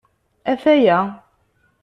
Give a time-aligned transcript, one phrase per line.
[0.53, 0.99] Ataya.